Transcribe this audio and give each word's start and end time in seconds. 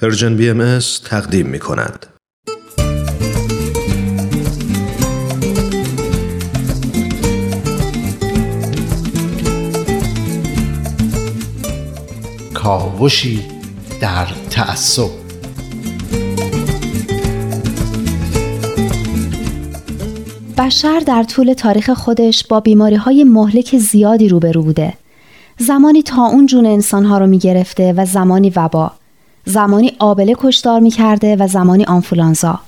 پرژن 0.00 0.36
بی 0.36 0.50
ام 0.50 0.78
تقدیم 1.04 1.46
می 1.46 1.58
کند. 1.58 2.06
کاوشی 12.54 13.42
در 14.00 14.26
تعصب 14.50 15.10
بشر 20.58 21.00
در 21.06 21.22
طول 21.22 21.52
تاریخ 21.52 21.90
خودش 21.90 22.46
با 22.46 22.60
بیماری 22.60 22.96
های 22.96 23.24
مهلک 23.24 23.78
زیادی 23.78 24.28
روبرو 24.28 24.62
بوده. 24.62 24.94
زمانی 25.58 26.02
تا 26.02 26.26
اون 26.26 26.46
جون 26.46 26.66
انسانها 26.66 27.18
رو 27.18 27.26
می 27.26 27.38
گرفته 27.38 27.94
و 27.96 28.06
زمانی 28.06 28.52
وبا. 28.56 28.99
زمانی 29.44 29.92
آبله 29.98 30.34
کشدار 30.38 30.80
می 30.80 30.90
کرده 30.90 31.36
و 31.36 31.46
زمانی 31.46 31.84
آنفولانزا. 31.84 32.60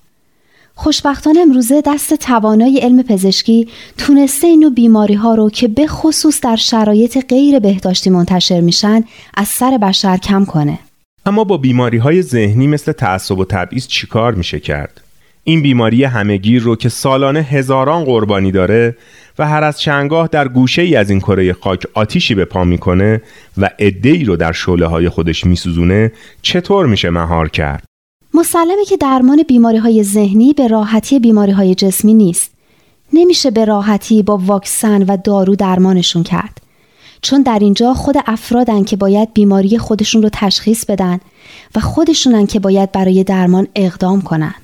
خوشبختانه 0.74 1.40
امروزه 1.40 1.82
دست 1.86 2.14
توانای 2.14 2.78
علم 2.78 3.02
پزشکی 3.02 3.68
تونسته 3.98 4.46
اینو 4.46 4.70
بیماری 4.70 5.14
ها 5.14 5.34
رو 5.34 5.50
که 5.50 5.68
به 5.68 5.86
خصوص 5.86 6.40
در 6.40 6.56
شرایط 6.56 7.26
غیر 7.28 7.58
بهداشتی 7.58 8.10
منتشر 8.10 8.60
میشن 8.60 9.04
از 9.34 9.48
سر 9.48 9.78
بشر 9.78 10.16
کم 10.16 10.44
کنه. 10.44 10.78
اما 11.26 11.44
با 11.44 11.56
بیماری 11.56 11.98
های 11.98 12.22
ذهنی 12.22 12.66
مثل 12.66 12.92
تعصب 12.92 13.38
و 13.38 13.44
تبعیض 13.44 13.86
چیکار 13.86 14.34
میشه 14.34 14.60
کرد؟ 14.60 15.01
این 15.44 15.62
بیماری 15.62 16.04
همهگیر 16.04 16.62
رو 16.62 16.76
که 16.76 16.88
سالانه 16.88 17.40
هزاران 17.40 18.04
قربانی 18.04 18.52
داره 18.52 18.96
و 19.38 19.46
هر 19.46 19.64
از 19.64 19.80
چنگاه 19.80 20.28
در 20.32 20.48
گوشه 20.48 20.82
ای 20.82 20.96
از 20.96 21.10
این 21.10 21.20
کره 21.20 21.52
خاک 21.52 21.86
آتیشی 21.94 22.34
به 22.34 22.44
پا 22.44 22.64
می‌کنه 22.64 23.22
و 23.58 23.70
ای 23.78 24.24
رو 24.24 24.36
در 24.36 24.52
شعله 24.52 24.86
های 24.86 25.08
خودش 25.08 25.46
میسوزونه 25.46 26.12
چطور 26.42 26.86
میشه 26.86 27.10
مهار 27.10 27.48
کرد؟ 27.48 27.84
مسلمه 28.34 28.84
که 28.88 28.96
درمان 28.96 29.42
بیماری 29.48 29.78
های 29.78 30.02
ذهنی 30.02 30.52
به 30.52 30.68
راحتی 30.68 31.18
بیماری 31.18 31.52
های 31.52 31.74
جسمی 31.74 32.14
نیست. 32.14 32.50
نمیشه 33.12 33.50
به 33.50 33.64
راحتی 33.64 34.22
با 34.22 34.36
واکسن 34.36 35.02
و 35.02 35.16
دارو 35.24 35.56
درمانشون 35.56 36.22
کرد. 36.22 36.58
چون 37.22 37.42
در 37.42 37.58
اینجا 37.58 37.94
خود 37.94 38.16
افرادن 38.26 38.84
که 38.84 38.96
باید 38.96 39.34
بیماری 39.34 39.78
خودشون 39.78 40.22
رو 40.22 40.28
تشخیص 40.32 40.84
بدن 40.84 41.20
و 41.74 41.80
خودشونن 41.80 42.46
که 42.46 42.60
باید 42.60 42.92
برای 42.92 43.24
درمان 43.24 43.68
اقدام 43.74 44.22
کنن. 44.22 44.54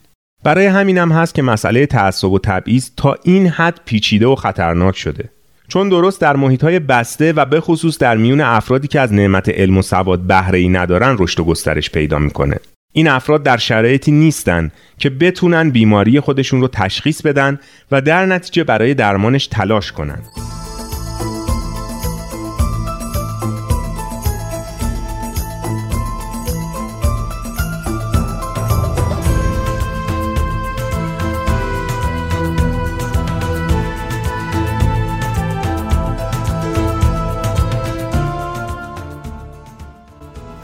برای 0.48 0.66
همینم 0.66 1.12
هست 1.12 1.34
که 1.34 1.42
مسئله 1.42 1.86
تعصب 1.86 2.30
و 2.30 2.38
تبعیض 2.38 2.90
تا 2.96 3.16
این 3.22 3.46
حد 3.46 3.80
پیچیده 3.84 4.26
و 4.26 4.34
خطرناک 4.34 4.96
شده. 4.96 5.28
چون 5.68 5.88
درست 5.88 6.20
در 6.20 6.36
محیط 6.36 6.64
های 6.64 6.78
بسته 6.78 7.32
و 7.32 7.44
به 7.44 7.60
خصوص 7.60 7.98
در 7.98 8.16
میون 8.16 8.40
افرادی 8.40 8.88
که 8.88 9.00
از 9.00 9.12
نعمت 9.12 9.48
علم 9.48 9.78
و 9.78 9.82
سواد 9.82 10.20
بهره 10.20 10.58
ای 10.58 10.68
ندارن 10.68 11.16
رشد 11.18 11.40
و 11.40 11.44
گسترش 11.44 11.90
پیدا 11.90 12.18
می‌کنه. 12.18 12.56
این 12.92 13.08
افراد 13.08 13.42
در 13.42 13.56
شرایطی 13.56 14.12
نیستن 14.12 14.70
که 14.98 15.10
بتونن 15.10 15.70
بیماری 15.70 16.20
خودشون 16.20 16.60
رو 16.60 16.68
تشخیص 16.68 17.22
بدن 17.22 17.58
و 17.92 18.00
در 18.00 18.26
نتیجه 18.26 18.64
برای 18.64 18.94
درمانش 18.94 19.46
تلاش 19.46 19.92
کنن. 19.92 20.18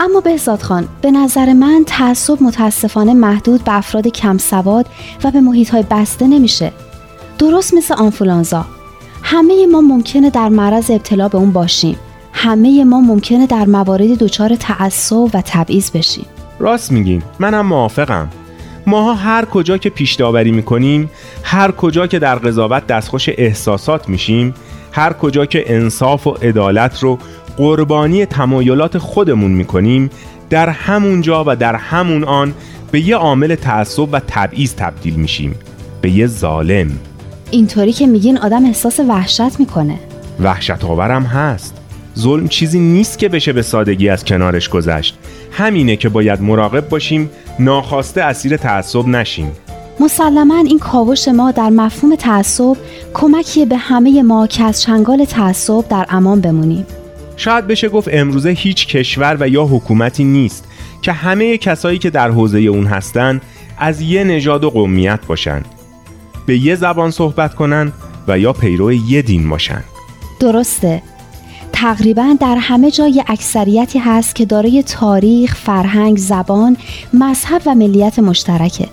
اما 0.04 0.20
بهزاد 0.20 0.62
خان 0.62 0.88
به 1.02 1.10
نظر 1.10 1.52
من 1.52 1.84
تعصب 1.86 2.42
متاسفانه 2.42 3.14
محدود 3.14 3.64
به 3.64 3.76
افراد 3.76 4.08
کم 4.08 4.38
سواد 4.38 4.86
و 5.24 5.30
به 5.30 5.40
محیط 5.40 5.70
های 5.70 5.84
بسته 5.90 6.26
نمیشه. 6.26 6.72
درست 7.38 7.74
مثل 7.74 7.94
آنفولانزا. 7.94 8.66
همه 9.22 9.66
ما 9.66 9.80
ممکنه 9.80 10.30
در 10.30 10.48
معرض 10.48 10.90
ابتلا 10.90 11.28
به 11.28 11.38
اون 11.38 11.52
باشیم. 11.52 11.96
همه 12.32 12.84
ما 12.84 13.00
ممکنه 13.00 13.46
در 13.46 13.64
موارد 13.66 14.18
دچار 14.18 14.56
تعصب 14.56 15.30
و 15.34 15.42
تبعیض 15.44 15.90
بشیم. 15.90 16.26
راست 16.58 16.92
میگیم 16.92 17.22
منم 17.38 17.66
موافقم. 17.66 18.28
ماها 18.86 19.14
هر 19.14 19.44
کجا 19.44 19.78
که 19.78 19.90
پیش 19.90 20.14
داوری 20.14 20.52
می‌کنیم 20.52 21.10
هر 21.42 21.70
کجا 21.70 22.06
که 22.06 22.18
در 22.18 22.34
قضاوت 22.34 22.86
دستخوش 22.86 23.28
احساسات 23.28 24.08
میشیم 24.08 24.54
هر 24.92 25.12
کجا 25.12 25.46
که 25.46 25.74
انصاف 25.74 26.26
و 26.26 26.30
عدالت 26.30 27.02
رو 27.02 27.18
قربانی 27.56 28.26
تمایلات 28.26 28.98
خودمون 28.98 29.50
می‌کنیم 29.50 30.10
در 30.50 30.68
همون 30.68 31.20
جا 31.20 31.44
و 31.46 31.56
در 31.56 31.74
همون 31.74 32.24
آن 32.24 32.54
به 32.90 33.00
یه 33.00 33.16
عامل 33.16 33.54
تعصب 33.54 34.08
و 34.12 34.20
تبعیض 34.26 34.74
تبدیل 34.74 35.14
میشیم 35.14 35.54
به 36.00 36.10
یه 36.10 36.26
ظالم. 36.26 36.90
اینطوری 37.50 37.92
که 37.92 38.06
میگین 38.06 38.38
آدم 38.38 38.64
احساس 38.64 39.00
وحشت 39.00 39.60
می‌کنه. 39.60 39.98
وحشت 40.40 40.84
آورم 40.84 41.22
هست. 41.22 41.74
ظلم 42.18 42.48
چیزی 42.48 42.78
نیست 42.78 43.18
که 43.18 43.28
بشه 43.28 43.52
به 43.52 43.62
سادگی 43.62 44.08
از 44.08 44.24
کنارش 44.24 44.68
گذشت. 44.68 45.18
همینه 45.50 45.96
که 45.96 46.08
باید 46.08 46.42
مراقب 46.42 46.88
باشیم 46.88 47.30
ناخواسته 47.58 48.22
اسیر 48.22 48.56
تعصب 48.56 49.06
نشیم. 49.08 49.52
مسلما 50.00 50.56
این 50.56 50.78
کاوش 50.78 51.28
ما 51.28 51.50
در 51.50 51.70
مفهوم 51.70 52.16
تعصب 52.16 52.76
کمکی 53.14 53.66
به 53.66 53.76
همه 53.76 54.22
ما 54.22 54.46
که 54.46 54.64
از 54.64 54.82
چنگال 54.82 55.24
تعصب 55.24 55.88
در 55.88 56.06
امان 56.08 56.40
بمونیم. 56.40 56.86
شاید 57.36 57.66
بشه 57.66 57.88
گفت 57.88 58.08
امروزه 58.12 58.50
هیچ 58.50 58.86
کشور 58.86 59.36
و 59.40 59.48
یا 59.48 59.64
حکومتی 59.64 60.24
نیست 60.24 60.64
که 61.02 61.12
همه 61.12 61.58
کسایی 61.58 61.98
که 61.98 62.10
در 62.10 62.30
حوزه 62.30 62.58
اون 62.58 62.86
هستن 62.86 63.40
از 63.78 64.00
یه 64.00 64.24
نژاد 64.24 64.64
و 64.64 64.70
قومیت 64.70 65.20
باشن. 65.26 65.62
به 66.46 66.58
یه 66.58 66.74
زبان 66.74 67.10
صحبت 67.10 67.54
کنن 67.54 67.92
و 68.28 68.38
یا 68.38 68.52
پیرو 68.52 68.92
یه 68.92 69.22
دین 69.22 69.48
باشن. 69.48 69.84
درسته. 70.40 71.02
تقریبا 71.72 72.36
در 72.40 72.56
همه 72.56 72.90
جای 72.90 73.24
اکثریتی 73.26 73.98
هست 73.98 74.34
که 74.34 74.44
دارای 74.44 74.82
تاریخ، 74.82 75.56
فرهنگ، 75.56 76.18
زبان، 76.18 76.76
مذهب 77.12 77.62
و 77.66 77.74
ملیت 77.74 78.18
مشترکه 78.18 78.88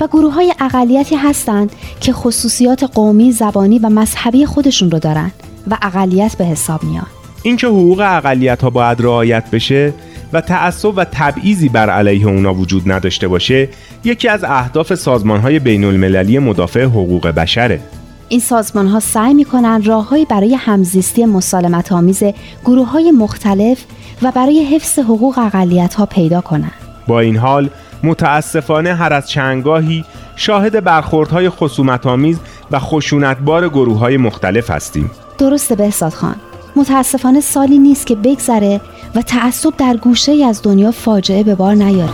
و 0.00 0.06
گروه 0.06 0.32
های 0.32 0.54
اقلیتی 0.60 1.16
هستند 1.16 1.72
که 2.00 2.12
خصوصیات 2.12 2.84
قومی، 2.84 3.32
زبانی 3.32 3.78
و 3.78 3.88
مذهبی 3.88 4.46
خودشون 4.46 4.90
رو 4.90 4.98
دارن 4.98 5.32
و 5.70 5.78
اقلیت 5.82 6.36
به 6.36 6.44
حساب 6.44 6.84
میان. 6.84 7.06
اینکه 7.44 7.66
حقوق 7.66 8.00
اقلیت 8.00 8.62
ها 8.62 8.70
باید 8.70 9.02
رعایت 9.02 9.50
بشه 9.50 9.92
و 10.32 10.40
تعصب 10.40 10.92
و 10.96 11.04
تبعیضی 11.04 11.68
بر 11.68 11.90
علیه 11.90 12.26
اونا 12.26 12.54
وجود 12.54 12.92
نداشته 12.92 13.28
باشه 13.28 13.68
یکی 14.04 14.28
از 14.28 14.44
اهداف 14.44 14.94
سازمان 14.94 15.40
های 15.40 15.58
بین 15.58 15.84
المللی 15.84 16.38
مدافع 16.38 16.84
حقوق 16.84 17.26
بشره 17.26 17.80
این 18.28 18.40
سازمان 18.40 18.86
ها 18.86 19.00
سعی 19.00 19.34
می‌کنن 19.34 19.82
راههایی 19.82 20.24
برای 20.24 20.54
همزیستی 20.54 21.24
مسالمت 21.24 21.92
آمیز 21.92 22.22
گروه 22.64 22.90
های 22.90 23.10
مختلف 23.10 23.84
و 24.22 24.32
برای 24.32 24.64
حفظ 24.64 24.98
حقوق 24.98 25.38
اقلیت 25.38 25.94
ها 25.94 26.06
پیدا 26.06 26.40
کنند. 26.40 26.72
با 27.06 27.20
این 27.20 27.36
حال 27.36 27.70
متاسفانه 28.02 28.94
هر 28.94 29.12
از 29.12 29.28
چنگاهی 29.28 30.04
شاهد 30.36 30.84
برخوردهای 30.84 31.50
خصومت 31.50 32.06
آمیز 32.06 32.38
و 32.70 32.78
خشونتبار 32.78 33.68
گروه 33.68 33.98
های 33.98 34.16
مختلف 34.16 34.70
هستیم. 34.70 35.10
درسته 35.38 35.74
بهزاد 35.74 36.12
خان. 36.12 36.36
متاسفانه 36.76 37.40
سالی 37.40 37.78
نیست 37.78 38.06
که 38.06 38.14
بگذره 38.14 38.80
و 39.14 39.22
تعصب 39.22 39.76
در 39.76 39.96
گوشه 39.96 40.32
ای 40.32 40.44
از 40.44 40.62
دنیا 40.62 40.90
فاجعه 40.90 41.42
به 41.42 41.54
بار 41.54 41.74
نیاره. 41.74 42.12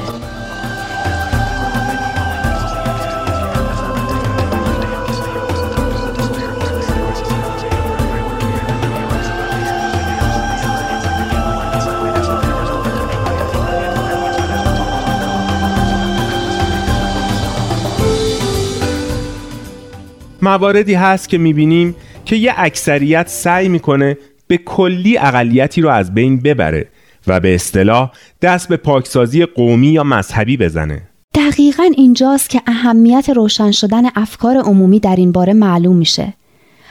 مواردی 20.42 20.94
هست 20.94 21.28
که 21.28 21.38
می‌بینیم 21.38 21.96
که 22.24 22.36
یه 22.36 22.52
اکثریت 22.56 23.28
سعی 23.28 23.68
می‌کنه 23.68 24.18
به 24.50 24.58
کلی 24.58 25.18
اقلیتی 25.18 25.80
رو 25.80 25.90
از 25.90 26.14
بین 26.14 26.40
ببره 26.40 26.88
و 27.26 27.40
به 27.40 27.54
اصطلاح 27.54 28.10
دست 28.42 28.68
به 28.68 28.76
پاکسازی 28.76 29.44
قومی 29.44 29.86
یا 29.86 30.04
مذهبی 30.04 30.56
بزنه. 30.56 31.02
دقیقا 31.34 31.90
اینجاست 31.96 32.50
که 32.50 32.62
اهمیت 32.66 33.30
روشن 33.30 33.70
شدن 33.70 34.02
افکار 34.14 34.56
عمومی 34.56 35.00
در 35.00 35.16
این 35.16 35.32
باره 35.32 35.52
معلوم 35.52 35.96
میشه. 35.96 36.34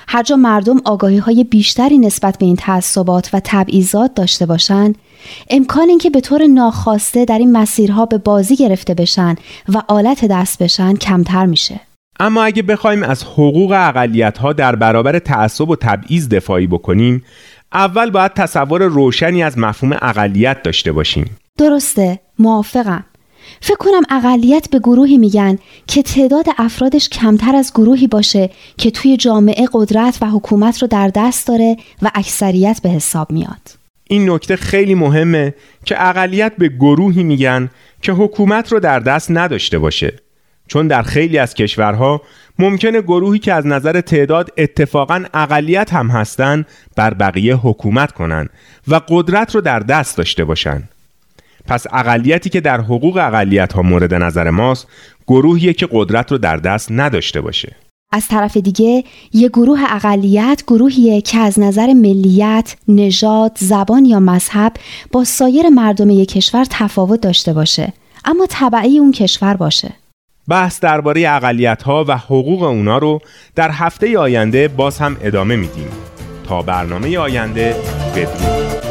هر 0.08 0.24
جا 0.24 0.36
مردم 0.36 0.82
آگاهی 0.86 1.18
های 1.18 1.44
بیشتری 1.44 1.98
نسبت 1.98 2.38
به 2.38 2.46
این 2.46 2.56
تعصبات 2.56 3.30
و 3.34 3.42
تبعیضات 3.44 4.14
داشته 4.14 4.46
باشند 4.46 4.96
امکان 5.50 5.90
اینکه 5.90 6.10
به 6.10 6.22
طور 6.22 6.48
ناخواسته 6.48 7.26
در 7.26 7.38
این 7.38 7.52
مسیرها 7.52 8.06
به 8.06 8.18
بازی 8.18 8.56
گرفته 8.56 8.94
بشن 8.94 9.36
و 9.70 9.82
آلت 9.88 10.26
دست 10.26 10.64
بشن 10.64 10.96
کمتر 10.96 11.46
میشه. 11.46 11.89
اما 12.20 12.44
اگه 12.44 12.62
بخوایم 12.62 13.04
از 13.04 13.24
حقوق 13.24 13.72
اقلیت 13.72 14.38
ها 14.38 14.54
در 14.54 14.76
برابر 14.76 15.20
تعصب 15.20 15.70
و 15.70 15.76
تبعیض 15.76 16.30
دفاعی 16.30 16.68
بکنیم 16.68 17.24
اول 17.74 18.10
باید 18.10 18.34
تصور 18.34 18.84
روشنی 18.84 19.44
از 19.44 19.58
مفهوم 19.58 19.98
اقلیت 20.02 20.64
داشته 20.64 20.92
باشیم. 20.92 21.38
درسته 21.58 22.20
موافقم. 22.40 23.06
فکر 23.62 23.78
کنم 23.78 24.02
اقلیت 24.10 24.68
به 24.72 24.80
گروهی 24.80 25.18
میگن 25.18 25.58
که 25.88 26.04
تعداد 26.04 26.46
افرادش 26.58 27.10
کمتر 27.10 27.56
از 27.56 27.72
گروهی 27.76 28.08
باشه 28.08 28.50
که 28.78 28.92
توی 28.92 29.18
جامعه 29.18 29.68
قدرت 29.74 30.18
و 30.22 30.26
حکومت 30.26 30.82
رو 30.82 30.88
در 30.88 31.12
دست 31.16 31.48
داره 31.48 31.78
و 32.02 32.12
اکثریت 32.16 32.80
به 32.84 32.90
حساب 32.90 33.32
میاد. 33.32 33.80
این 34.10 34.30
نکته 34.30 34.56
خیلی 34.56 34.96
مهمه 34.96 35.54
که 35.86 36.08
اقلیت 36.08 36.54
به 36.58 36.68
گروهی 36.68 37.24
میگن 37.24 37.70
که 38.02 38.12
حکومت 38.12 38.72
رو 38.72 38.80
در 38.80 39.00
دست 39.00 39.32
نداشته 39.32 39.80
باشه. 39.80 40.14
چون 40.70 40.88
در 40.88 41.02
خیلی 41.02 41.38
از 41.38 41.54
کشورها 41.54 42.22
ممکنه 42.60 43.02
گروهی 43.02 43.40
که 43.40 43.54
از 43.54 43.68
نظر 43.68 44.02
تعداد 44.02 44.50
اتفاقا 44.58 45.26
اقلیت 45.34 45.94
هم 45.94 46.08
هستن 46.08 46.66
بر 46.96 47.14
بقیه 47.14 47.56
حکومت 47.56 48.12
کنن 48.12 48.50
و 48.88 49.02
قدرت 49.10 49.56
رو 49.56 49.62
در 49.62 49.80
دست 49.80 50.18
داشته 50.18 50.46
باشن. 50.46 50.84
پس 51.66 51.86
اقلیتی 51.94 52.50
که 52.50 52.62
در 52.62 52.82
حقوق 52.82 53.18
اقلیت 53.18 53.74
ها 53.74 53.82
مورد 53.82 54.14
نظر 54.14 54.50
ماست 54.50 54.88
گروهیه 55.28 55.74
که 55.74 55.88
قدرت 55.92 56.32
رو 56.32 56.38
در 56.38 56.58
دست 56.58 56.92
نداشته 56.92 57.42
باشه. 57.42 57.76
از 58.12 58.28
طرف 58.28 58.58
دیگه 58.58 59.04
یه 59.34 59.50
گروه 59.50 59.80
اقلیت 59.90 60.64
گروهیه 60.68 61.22
که 61.22 61.38
از 61.38 61.60
نظر 61.60 61.94
ملیت، 61.94 62.76
نژاد، 62.88 63.58
زبان 63.60 64.06
یا 64.06 64.20
مذهب 64.20 64.74
با 65.12 65.24
سایر 65.24 65.70
مردم 65.70 66.10
یک 66.10 66.30
کشور 66.30 66.66
تفاوت 66.70 67.22
داشته 67.22 67.54
باشه. 67.54 67.94
اما 68.26 68.46
طبعی 68.50 69.00
اون 69.00 69.12
کشور 69.12 69.54
باشه. 69.54 69.94
بحث 70.50 70.80
درباره 70.80 71.30
اقلیت 71.30 71.84
ها 71.84 72.06
و 72.08 72.18
حقوق 72.18 72.64
اونا 72.64 72.98
رو 72.98 73.22
در 73.56 73.72
هفته 73.72 74.20
آینده 74.20 74.68
باز 74.68 75.00
هم 75.00 75.18
ادامه 75.22 75.56
میدیم. 75.56 75.90
تا 76.48 76.62
برنامه 76.62 77.18
آینده 77.18 77.76
بدرود. 78.16 78.89